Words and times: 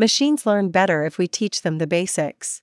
Machines 0.00 0.46
learn 0.46 0.70
better 0.70 1.04
if 1.04 1.18
we 1.18 1.26
teach 1.26 1.62
them 1.62 1.78
the 1.78 1.86
basics. 1.88 2.62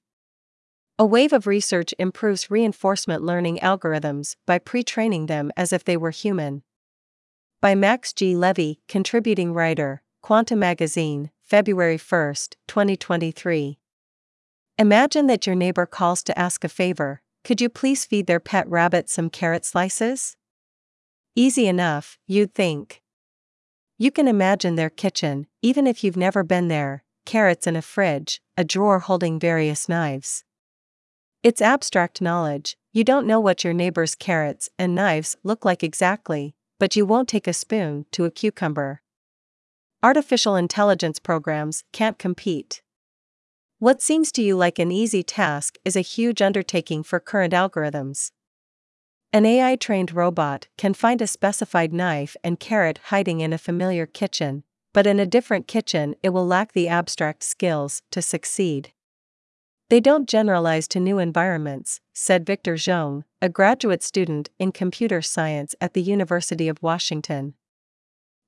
A 0.98 1.06
wave 1.06 1.34
of 1.34 1.46
research 1.46 1.94
improves 2.00 2.50
reinforcement 2.50 3.24
learning 3.24 3.58
algorithms 3.58 4.38
by 4.48 4.58
pre 4.58 4.84
training 4.84 5.26
them 5.26 5.52
as 5.58 5.74
if 5.74 5.84
they 5.84 5.98
were 5.98 6.12
human. 6.12 6.64
By 7.62 7.76
Max 7.76 8.14
G. 8.14 8.38
Levy, 8.38 8.80
contributing 8.88 9.52
writer, 9.52 10.02
Quanta 10.22 10.56
Magazine, 10.56 11.30
February 11.44 11.98
1, 11.98 12.36
2023. 12.70 13.80
Imagine 14.78 15.28
that 15.28 15.46
your 15.46 15.58
neighbor 15.58 15.86
calls 15.86 16.24
to 16.24 16.40
ask 16.40 16.64
a 16.64 16.70
favor 16.70 17.22
could 17.44 17.60
you 17.60 17.68
please 17.68 18.06
feed 18.06 18.28
their 18.28 18.40
pet 18.40 18.68
rabbit 18.70 19.10
some 19.10 19.30
carrot 19.30 19.66
slices? 19.66 20.38
Easy 21.36 21.68
enough, 21.68 22.18
you'd 22.28 22.56
think. 22.56 23.02
You 23.98 24.10
can 24.10 24.30
imagine 24.30 24.76
their 24.76 24.90
kitchen, 24.90 25.48
even 25.62 25.86
if 25.86 26.02
you've 26.02 26.18
never 26.18 26.44
been 26.44 26.70
there 26.70 27.05
carrots 27.26 27.68
in 27.68 27.76
a 27.76 27.82
fridge, 27.82 28.42
a 28.56 28.64
drawer 28.64 29.00
holding 29.00 29.40
various 29.40 29.90
knives. 29.90 30.44
It's 31.44 31.62
abstract 31.62 32.22
knowledge, 32.22 32.78
you 32.92 33.04
don't 33.04 33.28
know 33.28 33.40
what 33.40 33.64
your 33.64 33.74
neighbor's 33.74 34.16
carrots 34.16 34.70
and 34.80 34.96
knives 34.96 35.36
look 35.44 35.66
like 35.66 35.84
exactly, 35.84 36.56
but 36.80 36.96
you 36.96 37.06
won't 37.06 37.28
take 37.28 37.48
a 37.48 37.54
spoon 37.54 38.06
to 38.12 38.26
a 38.26 38.32
cucumber. 38.32 39.02
Artificial 40.02 40.56
intelligence 40.56 41.20
programs 41.20 41.84
can't 41.92 42.18
compete. 42.18 42.82
What 43.80 44.02
seems 44.02 44.32
to 44.32 44.42
you 44.42 44.56
like 44.56 44.80
an 44.80 44.92
easy 44.92 45.24
task 45.24 45.78
is 45.84 45.96
a 45.96 46.02
huge 46.02 46.42
undertaking 46.42 47.04
for 47.04 47.20
current 47.20 47.54
algorithms. 47.54 48.32
An 49.34 49.46
AI 49.46 49.76
trained 49.76 50.14
robot 50.14 50.70
can 50.78 50.94
find 50.94 51.22
a 51.22 51.28
specified 51.28 51.92
knife 51.92 52.38
and 52.44 52.60
carrot 52.60 53.00
hiding 53.06 53.42
in 53.42 53.52
a 53.52 53.58
familiar 53.58 54.06
kitchen, 54.06 54.64
but 54.96 55.06
in 55.06 55.20
a 55.20 55.26
different 55.26 55.68
kitchen 55.68 56.16
it 56.24 56.30
will 56.30 56.48
lack 56.48 56.72
the 56.72 56.88
abstract 56.88 57.44
skills 57.44 58.02
to 58.12 58.22
succeed. 58.22 58.94
They 59.90 60.00
don't 60.00 60.28
generalize 60.28 60.88
to 60.88 61.02
new 61.02 61.20
environments, 61.20 62.00
said 62.14 62.46
Victor 62.46 62.76
Zhong, 62.76 63.26
a 63.42 63.50
graduate 63.50 64.02
student 64.02 64.50
in 64.58 64.72
computer 64.72 65.22
science 65.22 65.76
at 65.82 65.96
the 65.96 66.02
University 66.02 66.70
of 66.70 66.82
Washington. 66.82 67.56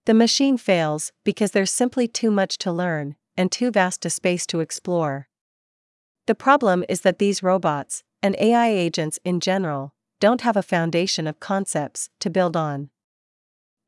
The 0.05 0.13
machine 0.13 0.57
fails 0.57 1.11
because 1.25 1.51
there's 1.51 1.69
simply 1.69 2.07
too 2.07 2.31
much 2.31 2.57
to 2.59 2.71
learn 2.71 3.17
and 3.35 3.51
too 3.51 3.69
vast 3.69 4.05
a 4.05 4.09
space 4.09 4.47
to 4.47 4.61
explore. 4.61 5.27
The 6.27 6.33
problem 6.33 6.85
is 6.87 7.01
that 7.01 7.19
these 7.19 7.43
robots, 7.43 8.03
and 8.23 8.37
AI 8.39 8.69
agents 8.69 9.19
in 9.25 9.41
general, 9.41 9.93
don't 10.21 10.41
have 10.41 10.55
a 10.55 10.63
foundation 10.63 11.27
of 11.27 11.41
concepts 11.41 12.09
to 12.21 12.29
build 12.29 12.55
on. 12.55 12.89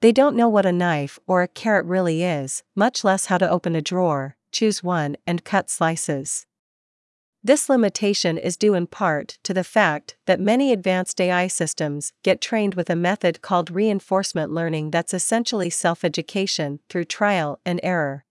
They 0.01 0.13
don't 0.13 0.37
know 0.37 0.47
what 0.47 0.65
a 0.65 0.71
knife 0.71 1.19
or 1.27 1.41
a 1.41 1.47
carrot 1.47 1.85
really 1.85 2.23
is, 2.23 2.63
much 2.73 3.03
less 3.03 3.25
how 3.25 3.37
to 3.37 3.49
open 3.49 3.75
a 3.75 3.81
drawer, 3.81 4.37
choose 4.49 4.81
one, 4.81 5.17
and 5.27 5.43
cut 5.43 5.69
slices. 5.69 6.45
This 7.43 7.69
limitation 7.69 8.37
is 8.37 8.55
due 8.55 8.73
in 8.75 8.87
part 8.87 9.39
to 9.43 9.53
the 9.53 9.63
fact 9.63 10.15
that 10.25 10.39
many 10.39 10.71
advanced 10.71 11.19
AI 11.19 11.47
systems 11.47 12.13
get 12.23 12.39
trained 12.39 12.75
with 12.75 12.89
a 12.89 12.95
method 12.95 13.41
called 13.41 13.71
reinforcement 13.71 14.51
learning 14.51 14.91
that's 14.91 15.13
essentially 15.13 15.69
self 15.69 16.05
education 16.05 16.79
through 16.89 17.05
trial 17.05 17.59
and 17.65 17.79
error. 17.83 18.25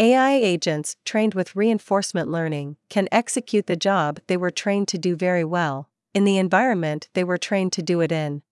AI 0.00 0.32
agents 0.34 0.96
trained 1.04 1.34
with 1.34 1.54
reinforcement 1.54 2.28
learning 2.28 2.76
can 2.88 3.08
execute 3.12 3.68
the 3.68 3.76
job 3.76 4.18
they 4.26 4.36
were 4.36 4.50
trained 4.50 4.88
to 4.88 4.98
do 4.98 5.14
very 5.14 5.44
well, 5.44 5.88
in 6.12 6.24
the 6.24 6.38
environment 6.38 7.08
they 7.14 7.22
were 7.22 7.38
trained 7.38 7.72
to 7.72 7.82
do 7.82 8.00
it 8.00 8.10
in. 8.10 8.42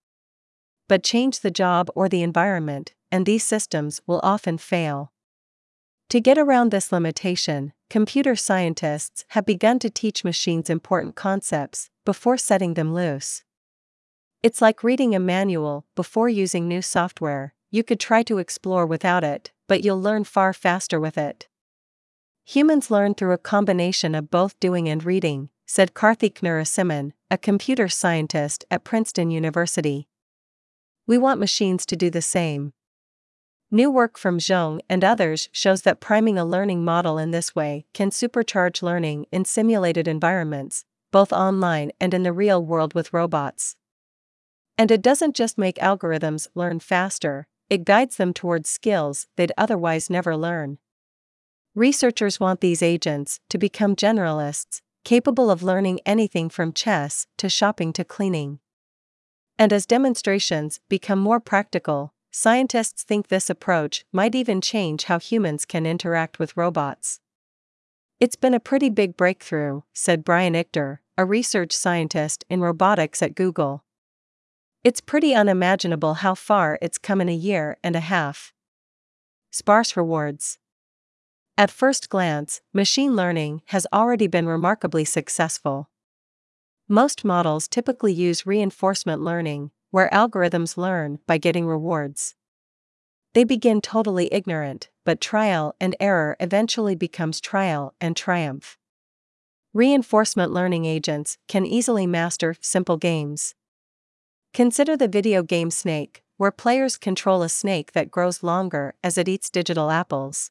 But 0.93 1.03
change 1.03 1.41
the 1.41 1.51
job 1.51 1.89
or 1.95 2.07
the 2.07 2.23
environment, 2.23 2.93
and 3.11 3.25
these 3.25 3.45
systems 3.45 4.03
will 4.07 4.21
often 4.23 4.59
fail. 4.59 5.11
To 6.11 6.21
get 6.21 6.37
around 6.37 6.71
this 6.71 6.93
limitation, 6.93 7.73
computer 7.89 8.37
scientists 8.37 9.25
have 9.29 9.47
begun 9.47 9.79
to 9.79 9.89
teach 9.89 10.23
machines 10.23 10.69
important 10.69 11.15
concepts 11.15 11.89
before 12.05 12.37
setting 12.37 12.75
them 12.75 12.93
loose. 12.93 13.43
It's 14.43 14.61
like 14.61 14.85
reading 14.85 15.15
a 15.15 15.19
manual 15.19 15.87
before 15.95 16.29
using 16.29 16.69
new 16.69 16.83
software, 16.83 17.55
you 17.71 17.83
could 17.83 17.99
try 17.99 18.23
to 18.25 18.37
explore 18.37 18.85
without 18.85 19.25
it, 19.25 19.51
but 19.67 19.83
you'll 19.83 19.99
learn 19.99 20.25
far 20.25 20.53
faster 20.53 21.01
with 21.01 21.17
it. 21.17 21.49
Humans 22.45 22.91
learn 22.91 23.15
through 23.15 23.33
a 23.33 23.39
combination 23.39 24.15
of 24.15 24.31
both 24.31 24.61
doing 24.61 24.91
and 24.91 25.03
reading, 25.03 25.49
said 25.65 25.95
Karthik 25.95 26.41
Narasimhan, 26.43 27.13
a 27.31 27.39
computer 27.39 27.89
scientist 27.89 28.67
at 28.71 28.85
Princeton 28.85 29.31
University. 29.31 30.07
We 31.07 31.19
want 31.19 31.41
machines 31.41 31.85
to 31.87 31.97
do 31.97 32.11
the 32.11 32.23
same. 32.23 32.73
New 33.71 33.91
work 33.91 34.19
from 34.19 34.39
Zhong 34.39 34.81
and 34.89 35.03
others 35.03 35.49
shows 35.51 35.83
that 35.83 36.01
priming 36.01 36.37
a 36.37 36.45
learning 36.45 36.85
model 36.85 37.17
in 37.17 37.31
this 37.31 37.55
way 37.55 37.87
can 37.95 38.11
supercharge 38.11 38.83
learning 38.83 39.27
in 39.33 39.45
simulated 39.45 40.07
environments, 40.07 40.85
both 41.11 41.33
online 41.33 41.91
and 41.99 42.13
in 42.13 42.23
the 42.23 42.33
real 42.33 42.65
world 42.65 42.95
with 42.95 43.13
robots. 43.13 43.77
And 44.77 44.91
it 44.91 45.03
doesn't 45.03 45.35
just 45.35 45.59
make 45.59 45.77
algorithms 45.77 46.49
learn 46.55 46.81
faster, 46.81 47.47
it 47.71 47.85
guides 47.85 48.17
them 48.17 48.35
towards 48.35 48.69
skills 48.69 49.27
they'd 49.37 49.53
otherwise 49.57 50.11
never 50.11 50.37
learn. 50.37 50.79
Researchers 51.75 52.39
want 52.39 52.61
these 52.61 52.83
agents 52.83 53.41
to 53.49 53.57
become 53.57 53.97
generalists, 53.97 54.83
capable 55.05 55.51
of 55.51 55.63
learning 55.63 56.01
anything 56.05 56.51
from 56.51 56.75
chess 56.75 57.27
to 57.39 57.49
shopping 57.49 57.95
to 57.95 58.05
cleaning. 58.05 58.59
And 59.59 59.73
as 59.73 59.87
demonstrations 59.87 60.81
become 60.89 61.19
more 61.19 61.41
practical, 61.41 62.13
Scientists 62.35 63.03
think 63.03 63.29
this 63.29 63.51
approach 63.51 64.07
might 64.11 64.35
even 64.35 64.63
change 64.63 65.05
how 65.05 65.19
humans 65.19 65.67
can 65.67 65.85
interact 65.85 66.39
with 66.39 66.57
robots. 66.57 67.21
It's 68.21 68.37
been 68.37 68.55
a 68.55 68.61
pretty 68.61 68.89
big 68.89 69.19
breakthrough, 69.19 69.83
said 69.93 70.25
Brian 70.25 70.55
Ichter, 70.55 71.01
a 71.19 71.27
research 71.27 71.73
scientist 71.73 72.47
in 72.49 72.63
robotics 72.63 73.21
at 73.21 73.35
Google. 73.35 73.85
It's 74.83 75.03
pretty 75.03 75.35
unimaginable 75.35 76.15
how 76.15 76.35
far 76.35 76.79
it's 76.81 76.97
come 76.97 77.21
in 77.21 77.29
a 77.29 77.35
year 77.35 77.77
and 77.85 77.95
a 77.95 78.01
half. 78.01 78.55
Sparse 79.51 79.95
rewards. 79.95 80.59
At 81.59 81.71
first 81.71 82.09
glance, 82.09 82.63
machine 82.73 83.15
learning 83.15 83.61
has 83.67 83.87
already 83.93 84.27
been 84.27 84.47
remarkably 84.47 85.05
successful. 85.05 85.91
Most 86.89 87.25
models 87.25 87.69
typically 87.69 88.13
use 88.13 88.47
reinforcement 88.47 89.23
learning, 89.23 89.71
where 89.91 90.11
algorithms 90.11 90.77
learn 90.77 91.21
by 91.27 91.39
getting 91.39 91.67
rewards. 91.67 92.35
They 93.35 93.45
begin 93.45 93.81
totally 93.81 94.29
ignorant, 94.33 94.91
but 95.05 95.21
trial 95.21 95.75
and 95.81 95.97
error 96.01 96.37
eventually 96.41 96.95
becomes 96.95 97.41
trial 97.41 97.95
and 98.01 98.17
triumph. 98.17 98.79
Reinforcement 99.73 100.53
learning 100.53 100.85
agents 100.85 101.39
can 101.49 101.65
easily 101.65 102.07
master 102.07 102.57
simple 102.61 102.99
games. 102.99 103.55
Consider 104.53 104.97
the 104.97 105.09
video 105.09 105.43
game 105.43 105.71
Snake, 105.71 106.23
where 106.37 106.51
players 106.51 106.99
control 106.99 107.43
a 107.43 107.49
snake 107.49 107.93
that 107.93 108.11
grows 108.11 108.43
longer 108.43 108.95
as 109.03 109.17
it 109.17 109.29
eats 109.29 109.49
digital 109.49 109.91
apples. 109.91 110.51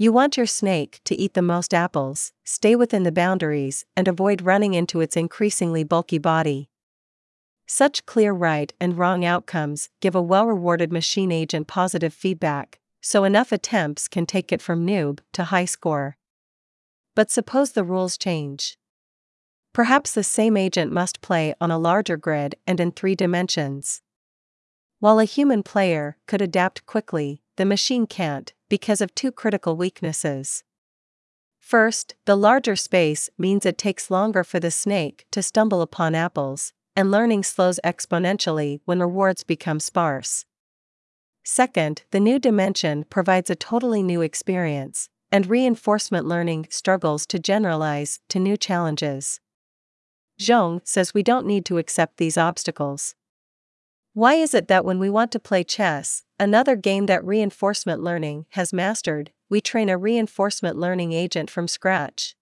You 0.00 0.12
want 0.12 0.38
your 0.38 0.46
snake 0.46 1.02
to 1.04 1.14
eat 1.14 1.34
the 1.34 1.42
most 1.42 1.74
apples, 1.74 2.32
stay 2.42 2.74
within 2.74 3.02
the 3.02 3.12
boundaries, 3.12 3.84
and 3.94 4.08
avoid 4.08 4.40
running 4.40 4.72
into 4.72 5.02
its 5.02 5.14
increasingly 5.14 5.84
bulky 5.84 6.16
body. 6.16 6.70
Such 7.66 8.06
clear 8.06 8.32
right 8.32 8.72
and 8.80 8.96
wrong 8.96 9.26
outcomes 9.26 9.90
give 10.00 10.14
a 10.14 10.22
well 10.22 10.46
rewarded 10.46 10.90
machine 10.90 11.30
agent 11.30 11.66
positive 11.66 12.14
feedback, 12.14 12.80
so 13.02 13.24
enough 13.24 13.52
attempts 13.52 14.08
can 14.08 14.24
take 14.24 14.52
it 14.52 14.62
from 14.62 14.86
noob 14.86 15.18
to 15.34 15.44
high 15.44 15.66
score. 15.66 16.16
But 17.14 17.30
suppose 17.30 17.72
the 17.72 17.84
rules 17.84 18.16
change. 18.16 18.78
Perhaps 19.74 20.14
the 20.14 20.24
same 20.24 20.56
agent 20.56 20.90
must 20.90 21.20
play 21.20 21.52
on 21.60 21.70
a 21.70 21.78
larger 21.78 22.16
grid 22.16 22.54
and 22.66 22.80
in 22.80 22.92
three 22.92 23.14
dimensions. 23.14 24.00
While 24.98 25.18
a 25.18 25.24
human 25.26 25.62
player 25.62 26.16
could 26.26 26.40
adapt 26.40 26.86
quickly, 26.86 27.42
the 27.56 27.66
machine 27.66 28.06
can't, 28.06 28.54
because 28.70 29.02
of 29.02 29.14
two 29.14 29.30
critical 29.30 29.76
weaknesses. 29.76 30.64
First, 31.58 32.14
the 32.24 32.36
larger 32.36 32.74
space 32.74 33.28
means 33.36 33.66
it 33.66 33.76
takes 33.76 34.10
longer 34.10 34.42
for 34.42 34.58
the 34.58 34.70
snake 34.70 35.26
to 35.32 35.42
stumble 35.42 35.82
upon 35.82 36.14
apples, 36.14 36.72
and 36.96 37.10
learning 37.10 37.42
slows 37.42 37.78
exponentially 37.84 38.80
when 38.86 39.00
rewards 39.00 39.44
become 39.44 39.78
sparse. 39.78 40.46
Second, 41.44 42.02
the 42.10 42.20
new 42.20 42.38
dimension 42.38 43.04
provides 43.04 43.50
a 43.50 43.54
totally 43.54 44.02
new 44.02 44.22
experience, 44.22 45.08
and 45.30 45.46
reinforcement 45.46 46.26
learning 46.26 46.66
struggles 46.70 47.26
to 47.26 47.38
generalize 47.38 48.20
to 48.28 48.38
new 48.38 48.56
challenges. 48.56 49.40
Zhong 50.40 50.80
says 50.84 51.12
we 51.12 51.22
don't 51.22 51.46
need 51.46 51.64
to 51.66 51.78
accept 51.78 52.16
these 52.16 52.38
obstacles. 52.38 53.14
Why 54.12 54.34
is 54.34 54.54
it 54.54 54.66
that 54.66 54.84
when 54.84 54.98
we 54.98 55.08
want 55.08 55.30
to 55.32 55.38
play 55.38 55.62
chess, 55.62 56.24
another 56.38 56.74
game 56.74 57.06
that 57.06 57.24
reinforcement 57.24 58.02
learning 58.02 58.46
has 58.50 58.72
mastered, 58.72 59.30
we 59.48 59.60
train 59.60 59.88
a 59.88 59.96
reinforcement 59.96 60.76
learning 60.76 61.12
agent 61.12 61.48
from 61.48 61.68
scratch? 61.68 62.34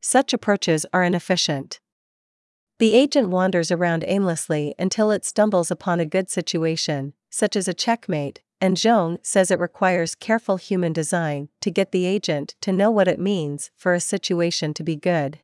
Such 0.00 0.32
approaches 0.32 0.86
are 0.94 1.04
inefficient. 1.04 1.80
The 2.78 2.94
agent 2.94 3.28
wanders 3.28 3.70
around 3.70 4.04
aimlessly 4.06 4.74
until 4.78 5.10
it 5.10 5.26
stumbles 5.26 5.70
upon 5.70 6.00
a 6.00 6.06
good 6.06 6.30
situation, 6.30 7.12
such 7.28 7.56
as 7.56 7.68
a 7.68 7.74
checkmate, 7.74 8.40
and 8.58 8.78
Zhong 8.78 9.18
says 9.22 9.50
it 9.50 9.60
requires 9.60 10.14
careful 10.14 10.56
human 10.56 10.94
design 10.94 11.50
to 11.60 11.70
get 11.70 11.92
the 11.92 12.06
agent 12.06 12.54
to 12.62 12.72
know 12.72 12.90
what 12.90 13.06
it 13.06 13.20
means 13.20 13.70
for 13.76 13.92
a 13.92 14.00
situation 14.00 14.72
to 14.72 14.82
be 14.82 14.96
good. 14.96 15.40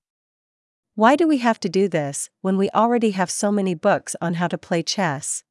Why 0.97 1.15
do 1.15 1.29
we 1.29 1.37
have 1.39 1.61
to 1.61 1.69
do 1.69 1.89
this 1.89 2.31
when 2.41 2.57
we 2.57 2.71
already 2.71 3.11
have 3.11 3.31
so 3.31 3.53
many 3.53 3.75
books 3.75 4.17
on 4.23 4.33
how 4.35 4.49
to 4.49 4.57
play 4.57 4.83
chess? 4.83 5.45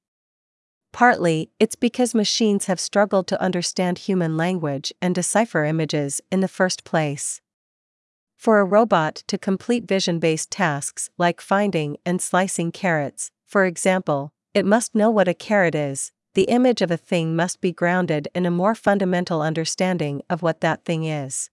Partly, 0.91 1.51
it's 1.59 1.75
because 1.75 2.15
machines 2.15 2.65
have 2.65 2.79
struggled 2.79 3.27
to 3.27 3.39
understand 3.39 3.99
human 3.99 4.37
language 4.37 4.91
and 5.03 5.13
decipher 5.13 5.63
images 5.63 6.19
in 6.31 6.39
the 6.39 6.47
first 6.47 6.83
place. 6.83 7.41
For 8.35 8.59
a 8.59 8.65
robot 8.65 9.21
to 9.27 9.37
complete 9.37 9.87
vision 9.87 10.17
based 10.17 10.49
tasks 10.49 11.11
like 11.15 11.39
finding 11.39 11.97
and 12.03 12.19
slicing 12.19 12.71
carrots, 12.71 13.29
for 13.45 13.65
example, 13.65 14.33
it 14.55 14.65
must 14.65 14.95
know 14.95 15.11
what 15.11 15.27
a 15.27 15.35
carrot 15.35 15.75
is, 15.75 16.11
the 16.33 16.45
image 16.45 16.81
of 16.81 16.89
a 16.89 16.97
thing 16.97 17.35
must 17.35 17.61
be 17.61 17.71
grounded 17.71 18.29
in 18.33 18.47
a 18.47 18.51
more 18.51 18.73
fundamental 18.73 19.43
understanding 19.43 20.23
of 20.27 20.41
what 20.41 20.61
that 20.61 20.85
thing 20.85 21.03
is. 21.03 21.51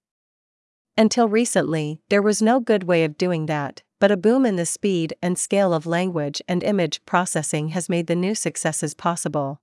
Until 0.96 1.28
recently, 1.28 2.00
there 2.10 2.22
was 2.22 2.42
no 2.42 2.60
good 2.60 2.84
way 2.84 3.04
of 3.04 3.16
doing 3.16 3.46
that, 3.46 3.82
but 3.98 4.10
a 4.10 4.16
boom 4.16 4.44
in 4.44 4.56
the 4.56 4.66
speed 4.66 5.14
and 5.22 5.38
scale 5.38 5.72
of 5.72 5.86
language 5.86 6.42
and 6.46 6.62
image 6.62 7.04
processing 7.06 7.68
has 7.68 7.88
made 7.88 8.06
the 8.06 8.16
new 8.16 8.34
successes 8.34 8.94
possible. 8.94 9.60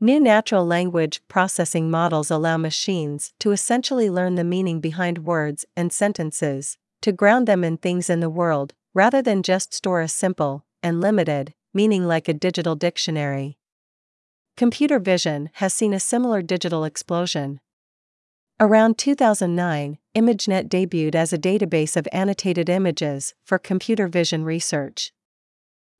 New 0.00 0.18
natural 0.18 0.66
language 0.66 1.22
processing 1.28 1.90
models 1.90 2.30
allow 2.30 2.56
machines 2.56 3.32
to 3.38 3.52
essentially 3.52 4.10
learn 4.10 4.34
the 4.34 4.44
meaning 4.44 4.80
behind 4.80 5.24
words 5.24 5.64
and 5.76 5.92
sentences, 5.92 6.78
to 7.00 7.12
ground 7.12 7.46
them 7.46 7.62
in 7.62 7.76
things 7.76 8.10
in 8.10 8.20
the 8.20 8.30
world, 8.30 8.74
rather 8.92 9.22
than 9.22 9.42
just 9.42 9.72
store 9.72 10.00
a 10.00 10.08
simple 10.08 10.64
and 10.82 11.00
limited 11.00 11.54
meaning 11.74 12.04
like 12.04 12.28
a 12.28 12.32
digital 12.32 12.76
dictionary. 12.76 13.58
Computer 14.56 15.00
vision 15.00 15.50
has 15.54 15.74
seen 15.74 15.92
a 15.92 15.98
similar 15.98 16.40
digital 16.40 16.84
explosion. 16.84 17.60
Around 18.60 18.96
2009, 18.96 19.98
ImageNet 20.14 20.68
debuted 20.68 21.16
as 21.16 21.32
a 21.32 21.38
database 21.38 21.96
of 21.96 22.06
annotated 22.12 22.68
images 22.68 23.34
for 23.44 23.58
computer 23.58 24.06
vision 24.06 24.44
research. 24.44 25.12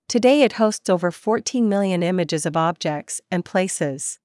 Today 0.09 0.43
it 0.43 0.53
hosts 0.53 0.89
over 0.89 1.11
14 1.11 1.69
million 1.69 2.03
images 2.03 2.47
of 2.47 2.57
objects 2.57 3.21
and 3.31 3.45
places. 3.45 4.21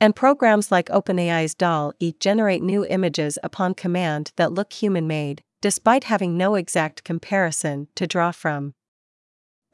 And 0.00 0.16
programs 0.16 0.72
like 0.72 0.88
OpenAI's 0.88 1.54
DALL-E 1.54 2.14
generate 2.20 2.62
new 2.62 2.86
images 2.86 3.38
upon 3.42 3.74
command 3.74 4.32
that 4.36 4.52
look 4.52 4.72
human 4.72 5.06
made, 5.06 5.42
despite 5.60 6.04
having 6.04 6.36
no 6.36 6.54
exact 6.54 7.04
comparison 7.04 7.88
to 7.96 8.06
draw 8.06 8.30
from. 8.30 8.74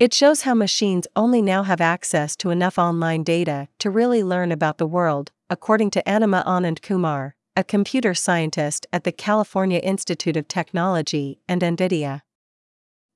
It 0.00 0.12
shows 0.12 0.42
how 0.42 0.54
machines 0.54 1.06
only 1.14 1.42
now 1.42 1.62
have 1.62 1.80
access 1.80 2.34
to 2.36 2.50
enough 2.50 2.76
online 2.76 3.22
data 3.22 3.68
to 3.78 3.90
really 3.90 4.24
learn 4.24 4.50
about 4.50 4.78
the 4.78 4.86
world, 4.86 5.30
according 5.48 5.90
to 5.90 6.08
Anima 6.08 6.42
Anandkumar, 6.44 7.34
a 7.54 7.62
computer 7.62 8.14
scientist 8.14 8.86
at 8.94 9.04
the 9.04 9.12
California 9.12 9.78
Institute 9.78 10.38
of 10.38 10.48
Technology 10.48 11.38
and 11.46 11.60
NVIDIA. 11.60 12.22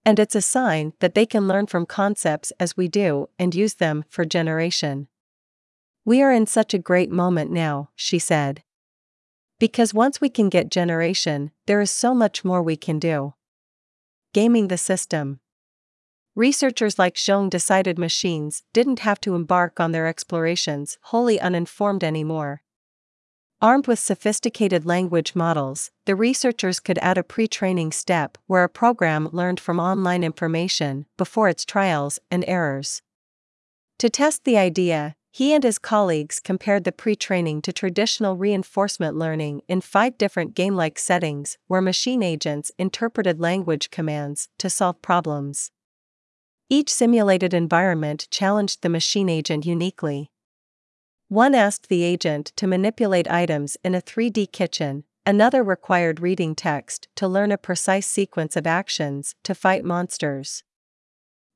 And 0.05 0.19
it's 0.19 0.35
a 0.35 0.43
sign 0.43 0.93
that 1.00 1.15
they 1.15 1.25
can 1.25 1.49
learn 1.49 1.67
from 1.67 1.87
concepts 1.87 2.53
as 2.61 2.77
we 2.77 2.87
do 2.87 3.31
and 3.38 3.55
use 3.55 3.75
them 3.75 4.05
for 4.11 4.27
generation. 4.27 5.09
We 6.05 6.23
are 6.23 6.33
in 6.33 6.47
such 6.47 6.75
a 6.75 6.79
great 6.79 7.11
moment 7.11 7.50
now, 7.50 7.88
she 7.97 8.19
said. 8.19 8.62
Because 9.59 9.94
once 9.94 10.21
we 10.21 10.29
can 10.29 10.50
get 10.50 10.71
generation, 10.71 11.50
there 11.67 11.81
is 11.81 11.91
so 11.91 12.15
much 12.15 12.44
more 12.44 12.62
we 12.62 12.77
can 12.77 12.99
do. 12.99 13.32
Gaming 14.35 14.69
the 14.69 14.77
system. 14.77 15.41
Researchers 16.35 16.99
like 16.99 17.15
Zhong 17.15 17.49
decided 17.49 17.99
machines 17.99 18.65
didn't 18.75 18.99
have 18.99 19.19
to 19.23 19.35
embark 19.35 19.81
on 19.81 19.93
their 19.93 20.06
explorations 20.06 20.99
wholly 21.05 21.41
uninformed 21.41 22.05
anymore. 22.05 22.61
Armed 23.62 23.87
with 23.87 23.99
sophisticated 23.99 24.85
language 24.85 25.35
models, 25.35 25.91
the 26.05 26.14
researchers 26.14 26.79
could 26.79 26.99
add 26.99 27.17
a 27.17 27.23
pre 27.23 27.49
training 27.49 27.91
step 27.91 28.37
where 28.47 28.64
a 28.64 28.69
program 28.69 29.31
learned 29.32 29.61
from 29.61 29.81
online 29.81 30.23
information 30.23 31.06
before 31.17 31.49
its 31.49 31.64
trials 31.64 32.19
and 32.31 32.44
errors. 32.47 33.00
To 33.99 34.11
test 34.11 34.44
the 34.44 34.58
idea, 34.58 35.17
he 35.32 35.55
and 35.55 35.64
his 35.64 35.79
colleagues 35.79 36.38
compared 36.38 36.85
the 36.85 36.93
pre 36.93 37.17
training 37.17 37.62
to 37.62 37.73
traditional 37.73 38.37
reinforcement 38.37 39.17
learning 39.17 39.62
in 39.69 39.81
five 39.81 40.19
different 40.19 40.55
game 40.55 40.76
like 40.76 40.99
settings 40.99 41.56
where 41.67 41.81
machine 41.81 42.23
agents 42.23 42.70
interpreted 42.79 43.41
language 43.41 43.91
commands 43.91 44.50
to 44.58 44.69
solve 44.69 45.00
problems. 45.00 45.70
Each 46.69 46.93
simulated 46.93 47.55
environment 47.55 48.29
challenged 48.31 48.82
the 48.82 48.91
machine 48.91 49.31
agent 49.31 49.64
uniquely. 49.64 50.31
One 51.28 51.56
asked 51.56 51.88
the 51.88 52.05
agent 52.05 52.52
to 52.55 52.69
manipulate 52.69 53.28
items 53.28 53.76
in 53.82 53.96
a 53.96 54.00
3D 54.00 54.52
kitchen, 54.52 55.02
another 55.26 55.64
required 55.64 56.20
reading 56.20 56.55
text 56.55 57.08
to 57.17 57.26
learn 57.26 57.50
a 57.50 57.58
precise 57.58 58.06
sequence 58.06 58.55
of 58.55 58.64
actions 58.64 59.34
to 59.43 59.52
fight 59.52 59.84
monsters. 59.84 60.62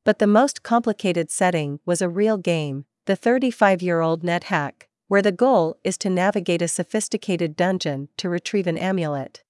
But 0.05 0.19
the 0.19 0.27
most 0.27 0.65
complicated 0.65 1.31
setting 1.31 1.79
was 1.87 2.03
a 2.03 2.09
real 2.09 2.37
game, 2.37 2.87
the 3.07 3.15
35 3.15 3.81
year 3.81 4.01
old 4.01 4.25
NetHack, 4.25 4.89
where 5.07 5.23
the 5.23 5.31
goal 5.31 5.79
is 5.85 5.97
to 5.99 6.11
navigate 6.11 6.63
a 6.63 6.69
sophisticated 6.69 7.55
dungeon 7.55 8.09
to 8.17 8.29
retrieve 8.29 8.67
an 8.67 8.77
amulet. 8.77 9.45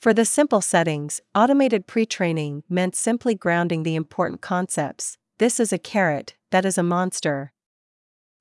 For 0.00 0.12
the 0.12 0.24
simple 0.24 0.60
settings, 0.60 1.20
automated 1.36 1.86
pre 1.86 2.04
training 2.04 2.64
meant 2.68 2.96
simply 2.96 3.36
grounding 3.36 3.84
the 3.84 3.94
important 3.94 4.40
concepts 4.40 5.18
this 5.38 5.58
is 5.58 5.72
a 5.72 5.78
carrot, 5.78 6.34
that 6.50 6.66
is 6.66 6.76
a 6.76 6.82
monster. 6.82 7.52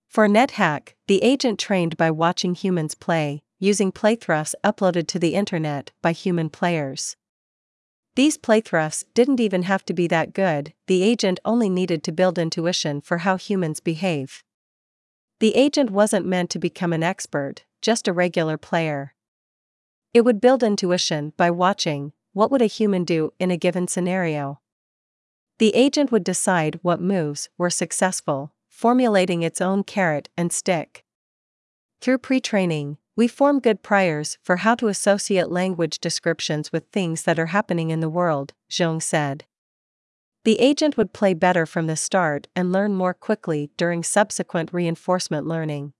For 0.09 0.27
NetHack, 0.27 0.95
the 1.07 1.21
agent 1.21 1.59
trained 1.59 1.95
by 1.95 2.09
watching 2.09 2.55
humans 2.55 2.95
play, 2.95 3.43
using 3.59 3.91
playthroughs 3.91 4.55
uploaded 4.63 5.05
to 5.09 5.19
the 5.19 5.35
internet 5.35 5.91
by 6.01 6.13
human 6.13 6.49
players. 6.49 7.15
These 8.15 8.35
playthroughs 8.35 9.03
didn't 9.13 9.39
even 9.39 9.63
have 9.63 9.85
to 9.85 9.93
be 9.93 10.07
that 10.07 10.33
good, 10.33 10.73
the 10.87 11.03
agent 11.03 11.39
only 11.45 11.69
needed 11.69 12.03
to 12.03 12.11
build 12.11 12.39
intuition 12.39 13.01
for 13.01 13.19
how 13.19 13.37
humans 13.37 13.79
behave. 13.79 14.43
The 15.39 15.55
agent 15.55 15.91
wasn't 15.91 16.25
meant 16.25 16.49
to 16.49 16.59
become 16.59 16.91
an 16.91 17.03
expert, 17.03 17.65
just 17.79 18.07
a 18.07 18.13
regular 18.13 18.57
player. 18.57 19.13
It 20.11 20.21
would 20.21 20.41
build 20.41 20.63
intuition 20.63 21.33
by 21.37 21.51
watching 21.51 22.13
what 22.33 22.49
would 22.49 22.63
a 22.63 22.65
human 22.65 23.03
do 23.03 23.31
in 23.39 23.51
a 23.51 23.57
given 23.57 23.87
scenario. 23.87 24.59
The 25.59 25.75
agent 25.75 26.11
would 26.11 26.23
decide 26.23 26.79
what 26.81 26.99
moves 26.99 27.49
were 27.59 27.69
successful, 27.69 28.53
formulating 28.79 29.41
its 29.41 29.59
own 29.59 29.83
carrot 29.83 30.29
and 30.37 30.53
stick. 30.53 31.03
Through 31.99 32.19
pre 32.19 32.39
training, 32.39 32.97
we 33.13 33.27
form 33.27 33.59
good 33.59 33.83
priors 33.83 34.37
for 34.41 34.55
how 34.55 34.75
to 34.75 34.87
associate 34.87 35.51
language 35.51 35.99
descriptions 35.99 36.71
with 36.71 36.85
things 36.85 37.23
that 37.23 37.37
are 37.37 37.47
happening 37.47 37.89
in 37.89 37.99
the 37.99 38.07
world, 38.09 38.53
Zhong 38.71 39.03
said. 39.03 39.43
The 40.45 40.61
agent 40.61 40.95
would 40.95 41.11
play 41.11 41.33
better 41.33 41.65
from 41.65 41.87
the 41.87 41.97
start 41.97 42.47
and 42.55 42.71
learn 42.71 42.95
more 42.95 43.13
quickly 43.13 43.69
during 43.75 44.01
subsequent 44.01 44.71
reinforcement 44.71 45.45
learning. 45.45 45.91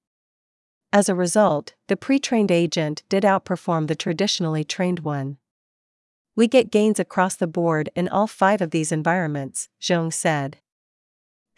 As 0.93 1.09
a 1.09 1.15
result, 1.15 1.73
the 1.89 1.97
pre 1.97 2.17
trained 2.17 2.49
agent 2.49 3.03
did 3.09 3.23
outperform 3.23 3.87
the 3.87 3.95
traditionally 3.95 4.63
trained 4.63 4.99
one. 4.99 5.35
We 6.33 6.47
get 6.47 6.71
gains 6.71 6.97
across 6.97 7.35
the 7.35 7.45
board 7.45 7.89
in 7.93 8.07
all 8.07 8.27
five 8.27 8.61
of 8.61 8.71
these 8.71 8.93
environments, 8.93 9.67
Zhong 9.81 10.13
said. 10.13 10.59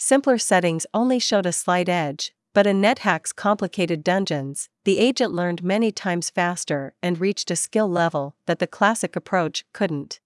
Simpler 0.04 0.40
settings 0.40 0.88
only 0.96 1.20
showed 1.20 1.46
a 1.46 1.52
slight 1.52 1.88
edge, 1.88 2.34
but 2.56 2.66
in 2.66 2.82
NetHack's 2.82 3.32
complicated 3.32 4.04
dungeons, 4.04 4.68
the 4.84 4.98
agent 4.98 5.32
learned 5.32 5.64
many 5.64 5.92
times 5.92 6.32
faster 6.32 6.96
and 7.04 7.22
reached 7.22 7.52
a 7.52 7.56
skill 7.56 7.88
level 7.88 8.36
that 8.48 8.58
the 8.58 8.66
classic 8.66 9.16
approach 9.16 9.64
couldn't. 9.74 10.20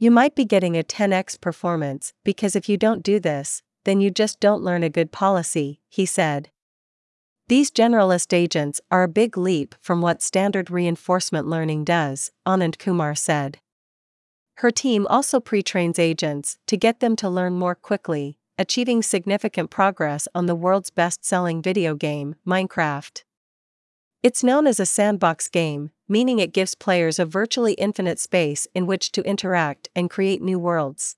You 0.00 0.10
might 0.10 0.34
be 0.34 0.44
getting 0.44 0.76
a 0.76 0.82
10x 0.82 1.40
performance 1.40 2.12
because 2.24 2.56
if 2.56 2.68
you 2.68 2.76
don't 2.76 3.04
do 3.04 3.20
this, 3.20 3.62
then 3.84 4.00
you 4.00 4.10
just 4.10 4.40
don't 4.40 4.64
learn 4.64 4.82
a 4.82 4.90
good 4.90 5.12
policy, 5.12 5.78
he 5.88 6.04
said. 6.04 6.50
These 7.46 7.70
generalist 7.70 8.32
agents 8.32 8.80
are 8.90 9.04
a 9.04 9.18
big 9.20 9.38
leap 9.38 9.76
from 9.80 10.00
what 10.00 10.22
standard 10.22 10.72
reinforcement 10.72 11.46
learning 11.46 11.84
does, 11.84 12.32
Anandkumar 12.44 13.16
said. 13.16 13.58
Her 14.56 14.72
team 14.72 15.06
also 15.06 15.38
pre 15.38 15.62
trains 15.62 16.00
agents 16.00 16.58
to 16.66 16.76
get 16.76 16.98
them 16.98 17.14
to 17.14 17.30
learn 17.30 17.52
more 17.52 17.76
quickly, 17.76 18.38
achieving 18.62 19.02
significant 19.02 19.70
progress 19.70 20.28
on 20.36 20.46
the 20.46 20.54
world's 20.54 20.88
best 20.88 21.24
selling 21.24 21.60
video 21.60 21.96
game, 21.96 22.36
Minecraft. 22.46 23.24
It's 24.22 24.44
known 24.44 24.68
as 24.68 24.78
a 24.78 24.86
sandbox 24.86 25.48
game, 25.48 25.90
meaning 26.08 26.38
it 26.38 26.52
gives 26.52 26.76
players 26.76 27.18
a 27.18 27.26
virtually 27.26 27.72
infinite 27.72 28.20
space 28.20 28.68
in 28.72 28.86
which 28.86 29.10
to 29.12 29.22
interact 29.22 29.88
and 29.96 30.08
create 30.08 30.40
new 30.40 30.60
worlds. 30.60 31.16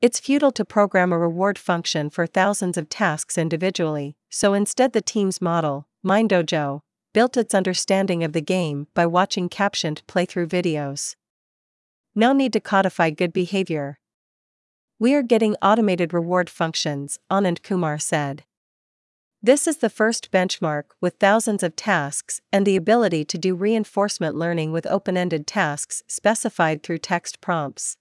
It's 0.00 0.18
futile 0.18 0.52
to 0.52 0.64
program 0.64 1.12
a 1.12 1.18
reward 1.18 1.58
function 1.58 2.08
for 2.08 2.26
thousands 2.26 2.78
of 2.78 2.88
tasks 2.88 3.36
individually, 3.36 4.16
so 4.30 4.54
instead, 4.54 4.94
the 4.94 5.02
team's 5.02 5.42
model, 5.42 5.86
MineDojo, 6.02 6.80
built 7.12 7.36
its 7.36 7.54
understanding 7.54 8.24
of 8.24 8.32
the 8.32 8.40
game 8.40 8.86
by 8.94 9.04
watching 9.04 9.50
captioned 9.50 10.00
playthrough 10.08 10.48
videos. 10.48 11.14
No 12.14 12.32
need 12.32 12.54
to 12.54 12.60
codify 12.60 13.10
good 13.10 13.34
behavior. 13.34 13.98
We 15.00 15.14
are 15.14 15.22
getting 15.22 15.54
automated 15.62 16.12
reward 16.12 16.50
functions, 16.50 17.20
Anandkumar 17.30 18.02
said. 18.02 18.42
This 19.40 19.68
is 19.68 19.76
the 19.76 19.88
first 19.88 20.32
benchmark 20.32 20.86
with 21.00 21.14
thousands 21.20 21.62
of 21.62 21.76
tasks 21.76 22.40
and 22.52 22.66
the 22.66 22.74
ability 22.74 23.24
to 23.26 23.38
do 23.38 23.54
reinforcement 23.54 24.34
learning 24.34 24.72
with 24.72 24.86
open 24.86 25.16
ended 25.16 25.46
tasks 25.46 26.02
specified 26.08 26.82
through 26.82 26.98
text 26.98 27.40
prompts. 27.40 27.96